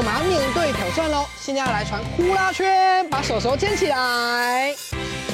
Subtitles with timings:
[0.00, 1.26] 我们要面对挑战喽！
[1.38, 4.74] 现在要来传呼啦圈，把手手牵起来，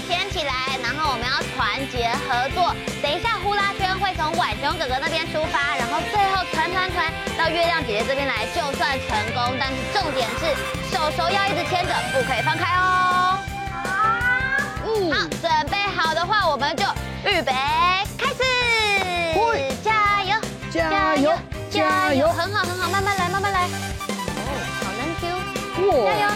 [0.08, 2.74] 牵起来，然后我们要团结合作。
[3.00, 9.54] 等一下呼啦圈会从浣熊哥哥那边出发，然后最后团团团到月亮姐姐这边来，就算成功。
[9.60, 10.50] 但是重点是
[10.90, 13.38] 手手要一直牵着，不可以放开哦。
[13.70, 13.78] 好，
[14.82, 16.82] 嗯，好，准备好的话，我们就
[17.22, 17.52] 预备
[18.18, 18.42] 开始，
[19.84, 20.34] 加油，
[20.72, 21.32] 加油，
[21.70, 23.68] 加油，很好很好，慢慢来，慢慢来。
[25.90, 26.28] 加油！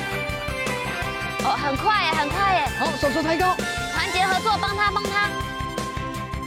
[1.42, 2.68] 哦，很快耶，很快耶！
[2.78, 3.56] 好，手手抬高，
[3.92, 5.30] 团结合作，帮他，帮他。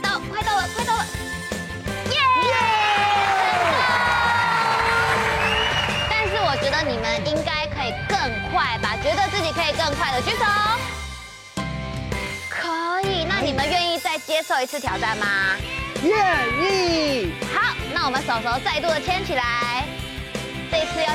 [0.01, 1.05] 到，快到了，快到了！
[2.11, 2.19] 耶！
[6.09, 8.17] 但是我觉得你们应该可以更
[8.51, 8.95] 快吧？
[9.01, 10.45] 觉得自己可以更快的举手。
[12.49, 15.25] 可以，那你们愿意再接受一次挑战吗？
[16.03, 16.13] 愿
[16.61, 17.33] 意。
[17.53, 19.85] 好，那我们手手再度的牵起来。
[20.71, 21.13] 这次要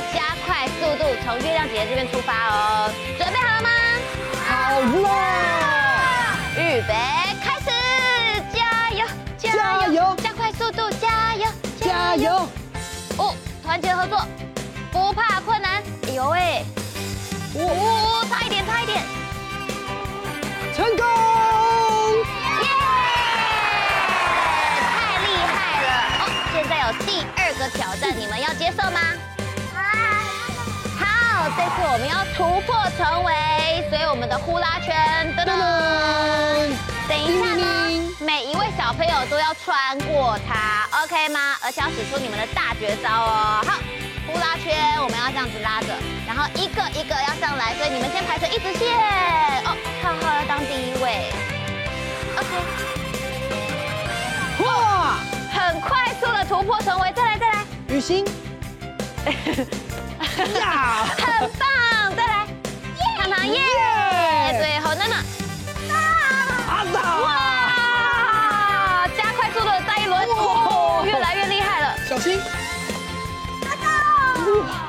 [0.78, 2.91] 速度，从月亮姐姐这边出发哦。
[3.19, 3.69] 准备好了吗？
[4.47, 5.06] 好了。
[6.56, 6.94] 预备，
[7.43, 7.71] 开始！
[8.53, 9.06] 加油！
[9.37, 10.17] 加油！
[10.22, 10.88] 加快速度！
[11.00, 11.50] 加油！
[11.81, 12.49] 加油！
[13.17, 14.27] 哦，团结合作，
[14.93, 15.83] 不怕困难。
[16.06, 16.65] 哎呦喂！
[17.55, 19.03] 哦，差一点，差一点。
[20.75, 21.05] 成功！
[22.62, 22.69] 耶！
[24.94, 25.88] 太厉害了！
[26.21, 26.22] 哦，
[26.53, 29.00] 现在有第二个挑战，你们要接受吗？
[31.57, 33.33] 这次我们要突破重围，
[33.89, 34.95] 所以我们的呼啦圈，
[35.35, 35.49] 噔噔，
[37.09, 37.65] 等一下呢，
[38.21, 41.57] 每一位小朋友都要穿过它，OK 吗？
[41.65, 43.65] 而且要使出你们的大绝招哦。
[43.67, 43.81] 好，
[44.27, 45.89] 呼啦圈我们要这样子拉着，
[46.27, 48.93] 然后一个一个要上来，所以你们先排成一直线。
[49.65, 51.33] 哦，浩浩要当第一位
[52.37, 52.53] ，OK。
[54.65, 55.17] 哇，
[55.51, 58.25] 很快速的突破重围，再来再来，雨欣。
[60.59, 61.69] 呀， 很棒！
[62.17, 62.47] 再来，
[63.19, 63.61] 糖糖耶！
[64.59, 65.17] 最后娜娜，
[65.94, 65.99] 啊！
[67.23, 67.26] 哇！
[69.17, 71.94] 加快速度的再一轮，哦，越来越厉害了。
[72.09, 72.41] 小心！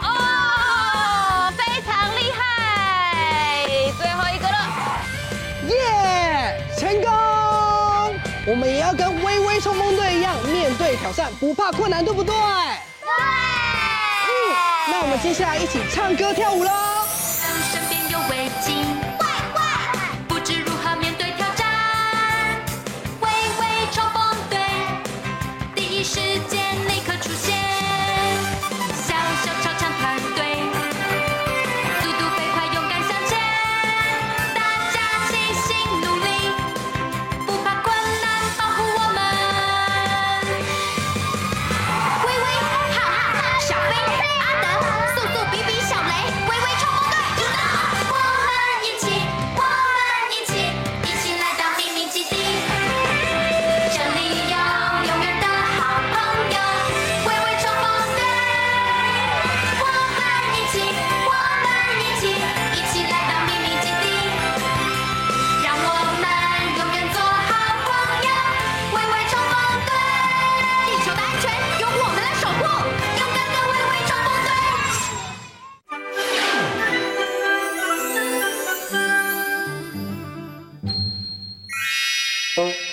[0.02, 2.42] 哦，非常厉害！
[3.98, 4.58] 最后一个了，
[5.68, 6.64] 耶！
[6.78, 7.10] 成功！
[8.48, 12.34] 我们也要跟微微冲锋队一样，面对挑战不怕困难，对不对？
[15.02, 16.99] 我们接下来一起唱歌跳舞喽！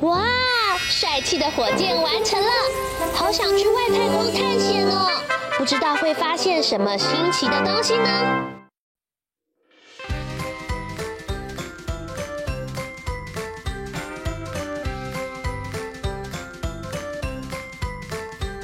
[0.00, 0.18] 哇，
[0.88, 2.50] 帅气的火箭完成了，
[3.14, 5.08] 好想去外太空探险哦！
[5.58, 8.10] 不知道会发现什么新奇的东西呢？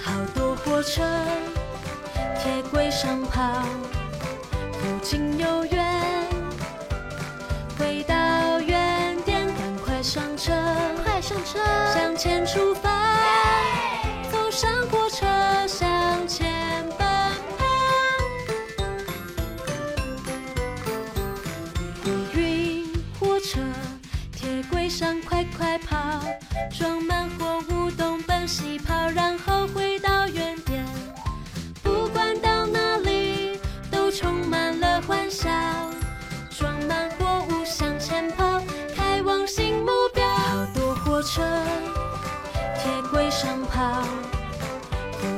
[0.02, 1.02] 好多火车。
[2.40, 3.42] 铁轨上跑，
[4.72, 5.87] 不近又远，
[12.18, 12.74] 前出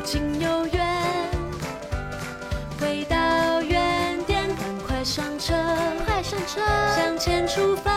[0.00, 1.30] 不近又远。
[2.80, 5.52] 回到原点，赶快上车，
[6.06, 6.62] 快上车，
[6.96, 7.92] 向前出发。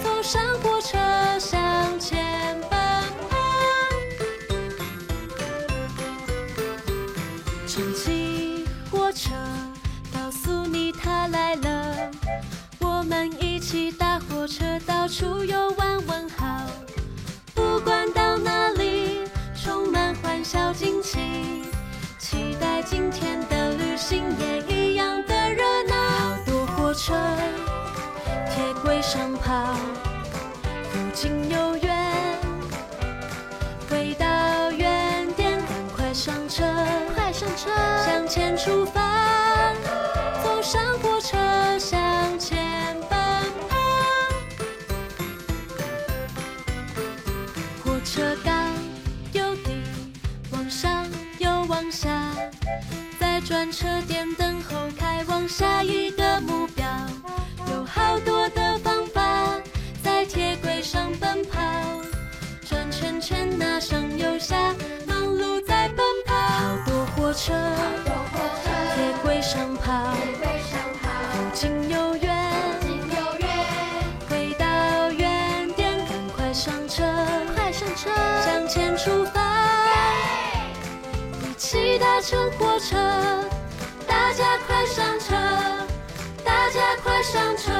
[0.00, 0.79] 走上火
[29.12, 29.74] 上跑，
[30.92, 32.38] 不近又远。
[33.90, 36.62] 回到原点，赶快上车，
[37.12, 37.70] 快上车，
[38.06, 39.72] 向前出发，
[40.44, 41.36] 走上火车
[41.76, 43.18] 向前奔
[43.68, 43.76] 跑。
[47.82, 48.54] 火车刚
[49.32, 49.72] 有地，
[50.52, 51.04] 往上
[51.40, 52.30] 又往下，
[53.18, 55.99] 在转车点等候，开往下一
[76.70, 77.02] 上车，
[77.56, 78.10] 快上车，
[78.44, 79.40] 向前出发，
[81.42, 82.96] 一起搭乘火车，
[84.06, 85.34] 大家快上车，
[86.44, 87.72] 大家快上车，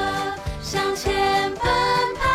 [0.60, 1.62] 向前奔
[2.16, 2.28] 跑。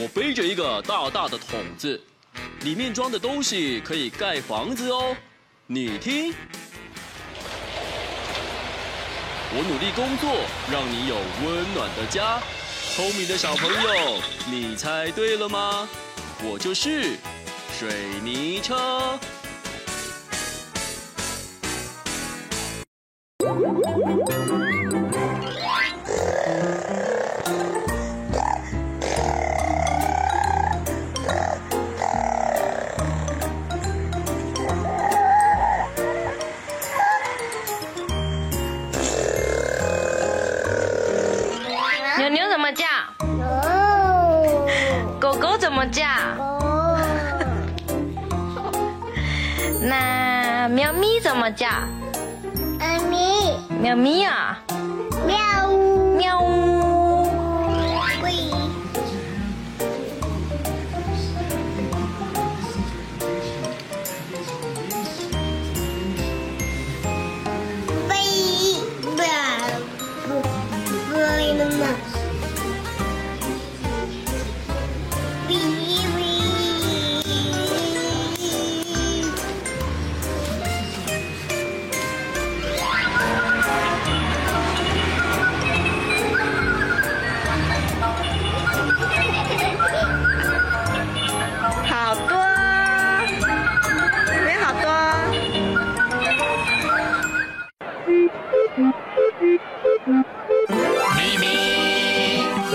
[0.00, 2.00] 我背着一个大大的桶子，
[2.64, 5.16] 里面装的东西可以盖房子哦。
[5.66, 6.34] 你听，
[9.52, 10.34] 我努力工作，
[10.72, 11.14] 让你有
[11.46, 12.40] 温暖的家。
[12.96, 15.88] 聪明的小朋友，你猜对了吗？
[16.42, 17.16] 我就是
[17.78, 17.88] 水
[18.24, 19.18] 泥车。
[51.50, 51.66] 叫？
[52.78, 53.18] 妈咪，
[53.80, 54.47] 喵咪啊，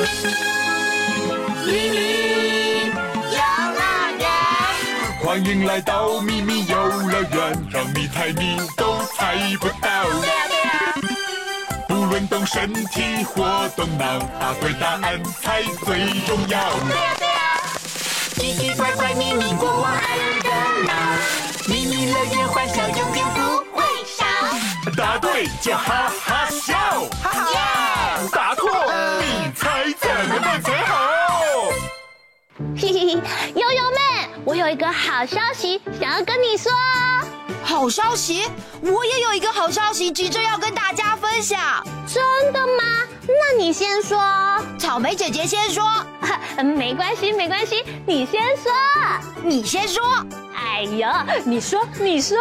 [0.03, 0.09] 咪
[1.65, 2.91] 咪，
[3.31, 3.39] 游
[3.71, 3.81] 乐
[4.19, 4.27] 园，
[5.23, 10.05] 欢迎来到咪咪游乐园，让你猜谜都猜不到。
[11.87, 16.59] 不论动身体或动脑，答对答案才最重要。
[16.89, 17.33] 对呀对呀
[18.35, 20.49] 奇奇怪怪，咪咪国王爱热
[20.85, 20.91] 闹，
[21.67, 23.39] 咪咪乐园欢笑永远不
[23.71, 23.85] 会
[24.17, 24.25] 少。
[24.97, 26.75] 答对就哈哈笑，
[27.21, 28.69] 哈哈，答错
[29.21, 29.92] 你猜
[30.23, 31.43] 怎么办才好？
[32.77, 33.21] 嘿嘿嘿，
[33.55, 36.71] 悠悠妹，我有一个好消息想要跟你说。
[37.61, 38.49] 好消息！
[38.81, 41.59] 我也有一个好消息，急着要跟大家分享。
[42.07, 42.83] 真的吗？
[43.27, 44.17] 那你先说。
[44.79, 45.83] 草莓姐姐先说。
[46.63, 48.71] 没关系，没关系，你先说。
[49.43, 50.01] 你先说。
[50.55, 51.05] 哎呦，
[51.43, 52.37] 你说，你说。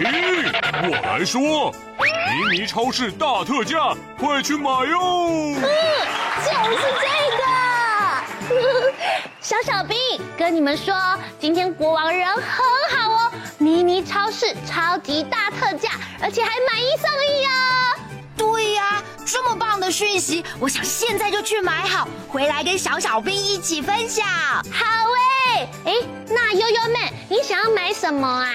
[0.00, 0.52] 咦，
[0.82, 5.54] 我来说，迷你超市大特价，快去买哟！
[5.54, 5.68] 嗯，就
[6.72, 7.06] 是这
[7.38, 7.44] 个。
[9.40, 9.96] 小小兵
[10.38, 10.94] 跟你们说，
[11.38, 12.42] 今天国王人很
[12.90, 15.90] 好哦，迷你超市超级大特价，
[16.20, 17.50] 而且还买一送一哦。
[18.36, 24.26] 对呀，这么棒的讯息，我想现在就去买好，回来跟小小兵一起分享。
[24.26, 25.06] 好
[25.54, 25.92] 喂，哎，
[26.28, 28.48] 那悠悠妹，你想要买什么啊？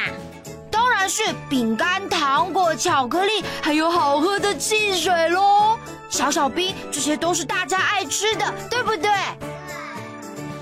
[0.72, 5.78] 当然是饼干、糖果、巧克力，还有好喝的汽水喽。
[6.10, 9.10] 小小兵，这些都是大家爱吃的，对不对？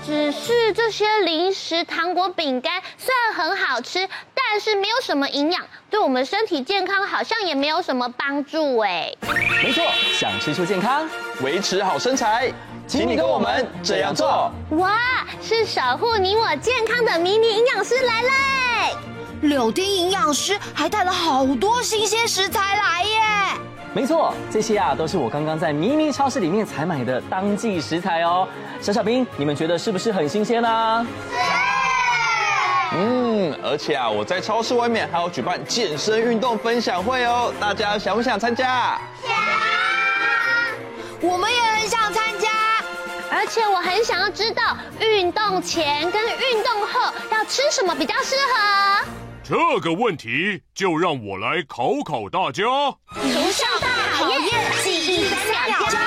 [0.06, 9.12] 只是这些零食、糖果、饼干虽然很好吃，但是没有什么营养，对我们身体健康好像也没有什么帮助哎。
[9.62, 11.08] 没错，想吃出健康，
[11.42, 12.50] 维持好身材，
[12.86, 14.50] 请你跟我们这样做。
[14.78, 14.98] 哇，
[15.42, 18.28] 是守护你我健康的迷你营养师来嘞！
[19.42, 23.20] 柳丁营养师还带了好多新鲜食材来耶。
[23.94, 28.46] 没错，这些啊都是我刚刚在咪咪超市里面采买的当季食材哦。
[28.80, 31.06] 小小兵，你们觉得是不是很新鲜呢？
[31.30, 31.36] 是。
[32.96, 38.98] 嗯，而且啊，我在超市外面还有举办健身运动分享会哦，大家想不想参加？
[39.22, 39.36] 想。
[41.20, 42.48] 我们也很想参加，
[43.30, 49.17] 而且我很想要知道运动前跟运动后要吃什么比较适合。
[49.48, 52.64] 这个问题就让我来考考大家。
[53.14, 55.98] 图上大考验记忆三秒钟。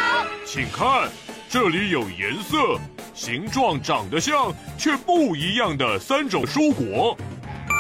[0.46, 1.10] 请看，
[1.50, 2.80] 这里有颜色、
[3.16, 7.18] 形状长得像却不一样的三种蔬果：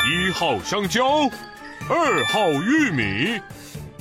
[0.09, 1.29] 一号香蕉，
[1.87, 3.39] 二号玉米，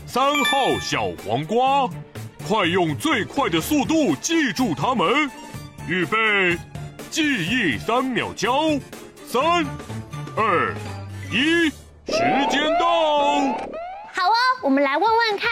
[0.06, 1.86] 三号小黄瓜。
[2.48, 5.30] 快用最快的速度记住它们。
[5.86, 6.56] 预备，
[7.10, 8.70] 记忆三秒交，
[9.26, 9.62] 三，
[10.34, 10.74] 二。
[11.32, 11.70] 一，
[12.08, 12.18] 时
[12.50, 12.86] 间到。
[14.12, 15.48] 好哦，我们来问问看，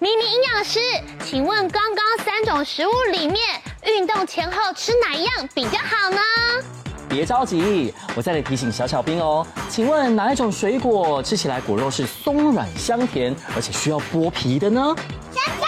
[0.00, 0.80] 迷你营养师，
[1.24, 3.38] 请问刚刚三种食物里面，
[3.84, 6.18] 运动前后吃哪一样比较好呢？
[7.08, 9.46] 别着急，我再来提醒小小兵哦。
[9.68, 14.92] 请问哪一种水果吃起来果肉是松软香甜，而且需要剥皮的呢？
[15.30, 15.66] 香蕉。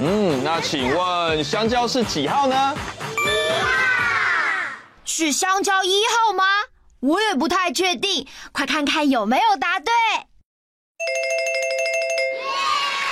[0.00, 2.74] 嗯，那请问香蕉是几号呢？
[3.12, 3.68] 一号。
[5.04, 6.44] 是香蕉一号吗？
[7.04, 9.92] 我也不太确定，快看看有没有答对。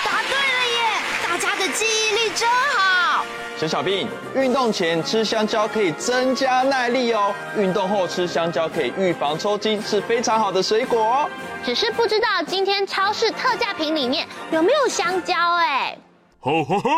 [0.03, 0.81] 答对了耶！
[1.23, 3.23] 大家的记忆力真好。
[3.59, 11.31] 小小兵，运动前吃香蕉可以增加耐力哦，运动后吃香蕉可以预防抽筋，是非常好的水果哦。
[11.63, 15.99] 只是不知道今天超市特价品里面有没有香蕉哎。
[16.41, 16.91] 吼吼吼！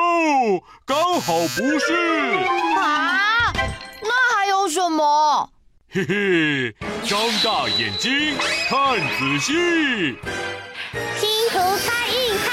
[0.87, 1.93] 刚好不是。
[2.79, 3.53] 啊？
[4.01, 5.51] 那还有什么？
[5.95, 6.75] 嘿嘿，
[7.09, 8.37] 张大眼睛
[8.69, 9.53] 看仔细，
[11.21, 12.51] 拼图猜一猜。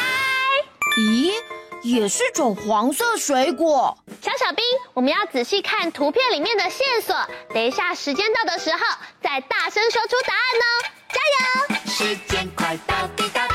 [0.99, 1.33] 咦，
[1.81, 3.97] 也是种黄色水果。
[4.21, 7.15] 小小兵，我们要仔细看图片里面的线索。
[7.51, 8.77] 等一下时间到的时候，
[9.23, 10.65] 再大声说出答案哦！
[11.09, 11.91] 加油！
[11.91, 13.47] 时间快到滴答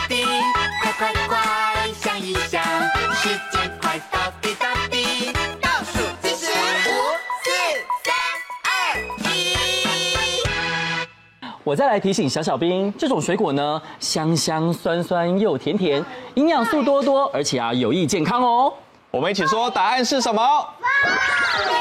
[11.66, 16.00] 我再来提醒小小兵，这种水果呢，香香酸酸又甜甜，
[16.34, 18.72] 营养素多多，而且啊有益健康哦。
[19.10, 20.40] 我们一起说答案是什么？
[20.80, 21.74] 凤梨。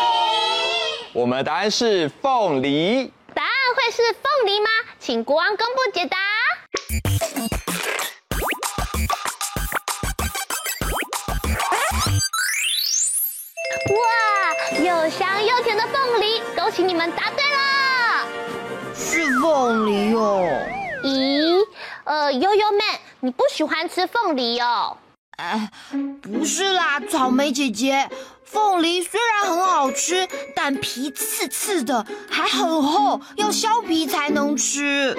[1.13, 3.13] 我们的答案是凤梨。
[3.35, 4.67] 答案会是凤梨吗？
[4.97, 6.17] 请国王公布解答。
[13.93, 17.54] 哇，又香又甜的凤梨，恭喜你们答对了。
[19.45, 20.43] 凤梨哦？
[21.03, 21.63] 咦，
[22.03, 22.83] 呃，悠悠妹，
[23.19, 24.97] 你不喜欢吃凤梨哦？
[25.37, 25.69] 哎，
[26.19, 28.09] 不是啦，草莓姐姐，
[28.43, 35.15] 凤梨虽然很好吃，但皮刺刺的，还很厚，要削皮才能吃。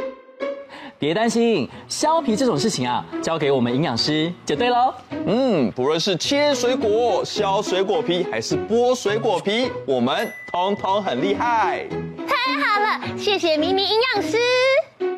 [0.98, 4.92] 别担心，削皮这种事情啊，交给我们营养师就对喽。
[5.24, 11.86] 嗯，不论是切水果、削水果皮，还是剥水果皮，我们通通很厉害。
[12.66, 14.38] 太好了，谢谢明明营养师。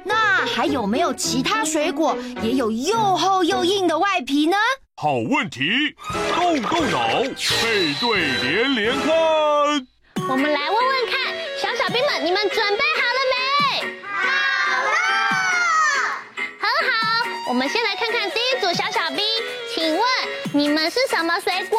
[0.05, 4.57] 那还有没有其他水果也有又厚又硬的外皮呢？
[4.97, 5.97] 好问题，
[6.35, 9.09] 动动脑，配对连连看。
[10.29, 13.97] 我们来问问看，小小兵们，你们准备好了没？
[14.13, 14.19] 好
[14.85, 14.91] 了。
[16.61, 16.93] 很好
[17.49, 19.25] 我们先来看看第一组小小兵，
[19.75, 20.05] 请问
[20.53, 21.79] 你们是什么水果？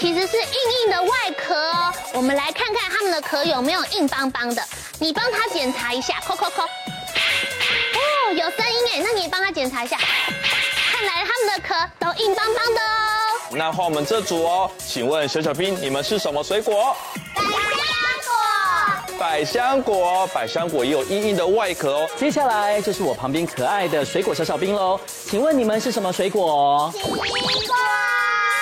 [0.00, 0.42] 其实是硬
[0.82, 1.92] 硬的外壳哦。
[2.14, 4.62] 我们来看看它们的壳有没有硬邦邦的。
[4.98, 6.62] 你帮它检查一下，扣扣扣。
[6.62, 9.98] 哦，有声音哎，那你帮它检查一下。
[9.98, 13.50] 看来它们的壳都硬邦邦的哦。
[13.50, 16.96] 那换我们这组哦，请问小小兵，你们是什么水果？
[19.18, 22.08] 百香果，百香果也有硬硬的外壳哦。
[22.16, 26.90] 接下来就是我旁边可爱的水果小小兵喽，请问你们是什么水果？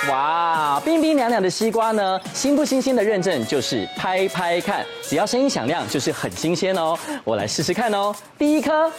[0.07, 2.19] 哇，冰冰凉凉的西瓜呢？
[2.33, 6.97] 新不新鲜的认证就是拍拍看，只要声音响亮就是很新鲜哦。
[7.25, 8.15] 我来试试看哦。
[8.37, 8.89] 第一颗，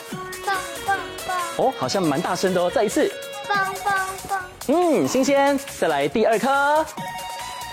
[0.45, 1.39] 棒棒棒。
[1.57, 3.11] 哦，好像蛮大声的哦，再一次，
[3.49, 4.45] 棒棒棒。
[4.67, 5.59] 嗯，新鲜。
[5.79, 6.85] 再来第二颗。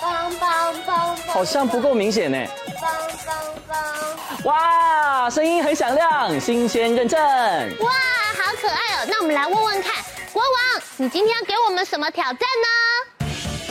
[0.02, 2.38] 棒棒棒，好像不够明显呢。
[2.80, 2.90] 棒
[3.26, 3.36] 棒
[3.68, 7.20] 棒，哇，声音很响亮，新鲜认证。
[7.20, 7.92] 哇，
[8.38, 9.08] 好可爱哦！
[9.10, 9.94] 那我们来问问看，
[10.32, 12.97] 国王，你今天要给我们什么挑战呢？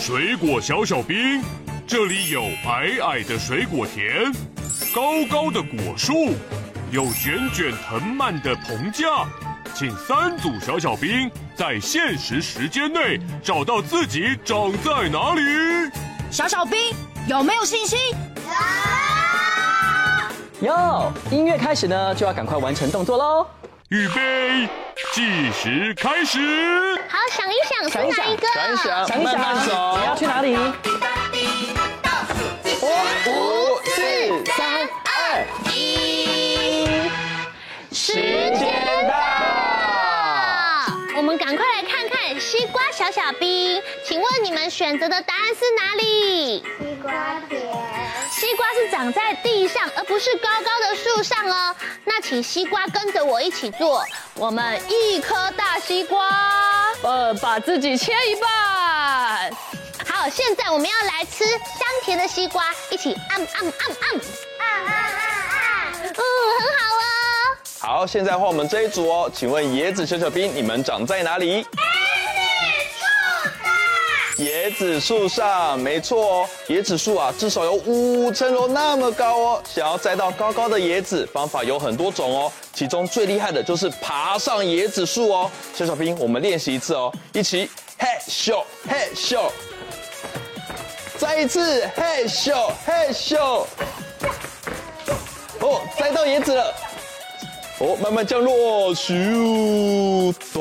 [0.07, 1.43] 水果小小兵，
[1.85, 4.33] 这里有矮矮的水果田，
[4.95, 6.33] 高高的果树，
[6.93, 9.27] 有卷卷藤蔓的棚架，
[9.75, 15.43] 请三组小小兵在限时时间内找到自己长在哪里。
[16.31, 16.79] 小小兵
[17.27, 17.99] 有没有信心？
[20.61, 20.69] 有。
[20.69, 23.45] 哟，音乐开始呢，就要赶快完成动作喽。
[23.89, 24.69] 预备，
[25.13, 26.41] 计时开始。
[27.09, 28.49] 好，想一想，是哪一个？
[28.53, 29.97] 想一想，想一想，慢慢走。
[29.99, 30.57] 你要去哪里？
[32.83, 36.89] 五、四、三、二、一，
[37.93, 39.15] 时间到。
[41.17, 46.59] 我们赶快来看看西瓜小小兵，请问你们选择的答案是哪里？
[46.81, 47.13] 西瓜
[47.49, 48.06] 田。
[48.39, 51.75] 西瓜是长在地上，而不是高高的树上哦。
[52.05, 56.29] 那请西瓜跟着我一起做，我们一颗大西瓜，
[57.01, 59.51] 呃，把自己切一半。
[60.07, 64.05] 好，现在我们要来吃香甜的西瓜，一起啊啊啊啊啊
[64.61, 65.93] 啊啊！
[66.03, 67.01] 嗯，很好哦。
[67.81, 69.31] 好，现在换我们这一组哦。
[69.35, 71.67] 请问椰子小小兵，你们长在哪里？
[74.39, 76.49] 椰子树上，没错哦。
[76.69, 79.63] 椰子树啊，至少有五层楼那么高哦。
[79.65, 82.53] 想要摘到高高的椰子，方法有很多种哦。
[82.75, 85.51] 其中最厉害的就是爬上椰子树哦。
[85.75, 89.51] 小小兵，我们练习一次哦，一起嘿咻嘿咻，
[91.17, 93.65] 再一次嘿咻嘿咻。
[95.61, 96.75] 哦，摘到椰子了。
[97.79, 100.61] 哦，慢慢降落，咻，走，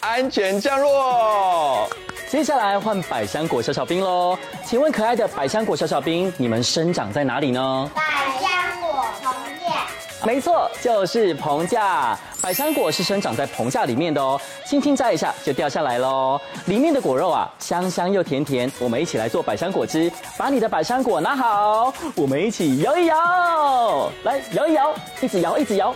[0.00, 1.88] 安全降落。
[2.30, 7.90] 接下来换百香果小小兵喽，请问可爱的百香果小小兵，你们生长在哪里呢？
[7.92, 8.02] 百
[8.40, 10.24] 香果棚架。
[10.24, 12.16] 没错，就是棚架。
[12.40, 16.40] 百香果是生长在棚架里面的哦，轻轻摘一下就掉下来喽。
[16.66, 18.70] 里面的果肉啊，香香又甜甜。
[18.78, 25.92] 我们一起来做百香果汁，把你的百香果拿好，我们一起摇一摇，来摇一摇，一直摇一直摇，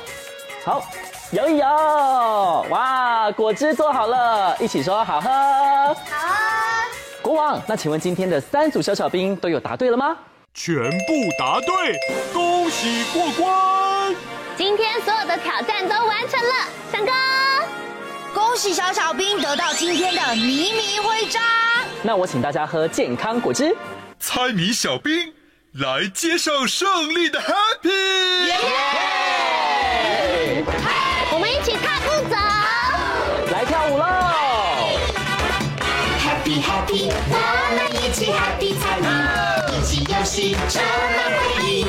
[0.65, 0.83] 好。
[1.35, 5.29] 摇一摇，哇，果汁做好了，一起说好喝。
[5.29, 5.95] 好。
[7.21, 10.17] 国王，那请问今天的三组小小兵都有答对了吗？
[10.55, 11.99] 全部答对，
[12.33, 14.15] 恭喜过关。
[14.57, 16.55] 今天所有的挑战都完成了，
[16.93, 17.13] 上课。
[18.33, 21.43] 恭喜小小兵得到今天的迷你徽章。
[22.03, 23.77] 那我请大家喝健康果汁。
[24.21, 25.33] 猜谜小兵
[25.73, 28.47] 来接受胜利的 Happy。
[30.61, 31.04] 一
[31.65, 32.37] 起踏步走，
[33.51, 34.05] 来跳舞喽
[36.21, 37.35] ！Happy Happy，我
[37.75, 39.09] 们一起 Happy 猜谜，
[39.75, 40.83] 一起游戏充
[41.17, 41.87] 满回忆。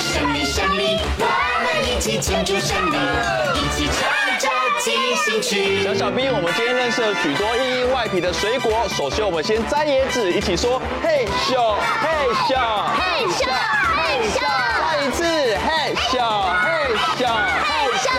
[0.00, 1.22] 胜利胜利，我
[1.62, 2.96] 们一起庆祝胜利，
[3.54, 4.02] 一起唱
[4.40, 4.50] 着
[4.80, 5.84] 进行曲。
[5.84, 8.72] 小小兵，我们今天认识了许多硬硬外皮的水果。
[8.88, 12.08] 首先，我们先摘椰子，一起说嘿咻嘿
[12.48, 12.58] 咻
[12.96, 13.46] 嘿咻
[13.94, 14.65] 嘿咻，再
[15.06, 17.22] 一次嘿咻嘿咻
[17.62, 17.64] 嘿
[18.02, 18.10] 咻。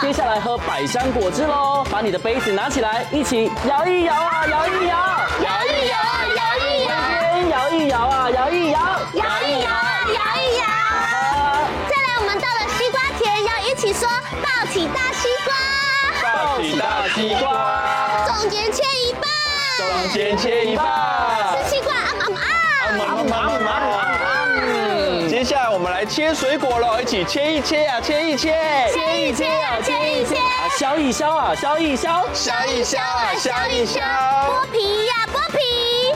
[0.00, 1.84] 接下来喝百香果汁喽！
[1.90, 4.96] 把你的杯子拿起来，一起摇一摇啊，摇一摇，
[5.42, 5.98] 摇一摇，
[6.36, 6.88] 摇一摇，
[7.50, 8.80] 摇一摇啊，摇一摇，
[9.12, 9.68] 摇一摇，
[10.08, 10.64] 摇一摇。
[11.86, 14.08] 再来，我们到了西瓜田，要一起说
[14.40, 15.52] 抱起大西瓜，
[16.32, 17.46] 抱起大西瓜，
[18.26, 19.28] 中间切一半，
[19.76, 20.86] 中间切一半，
[21.62, 22.40] 吃西瓜啊啊啊！
[22.88, 23.70] 啊啊
[24.00, 24.05] 啊！
[26.08, 28.54] 切水果了，一起切一切呀，切一切，
[28.92, 29.44] 切一切。
[29.44, 30.36] 呀，切一切，
[30.78, 35.58] 削一削啊，削一削，削一削啊，削一削，剥皮呀，剥皮，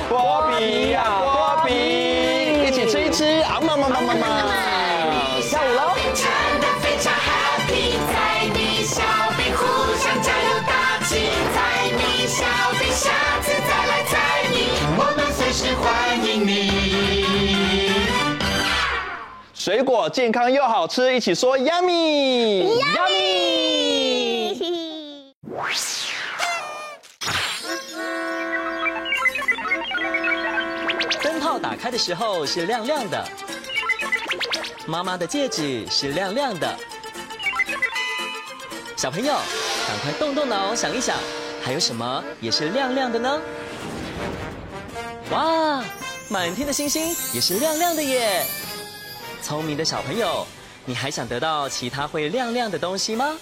[0.08, 3.42] 剥皮呀，剥皮，一起吃一吃。
[3.42, 4.24] 啊，妈妈妈妈妈，
[5.42, 5.96] 下午喽。
[15.82, 16.69] 欢迎你。
[19.70, 24.52] 水果健康又好吃，一起说 yummy yummy。
[31.22, 33.24] 灯泡打开的时候是亮亮的，
[34.88, 36.76] 妈妈的戒指是亮亮的。
[38.96, 39.32] 小朋友，
[39.86, 41.16] 赶快动动脑，想一想，
[41.62, 43.40] 还有什么也是亮亮的呢？
[45.30, 45.84] 哇，
[46.28, 48.44] 满天的星星也是亮亮的耶！
[49.40, 50.46] 聪明的小朋友，
[50.84, 53.36] 你还想得到其他会亮亮的东西吗？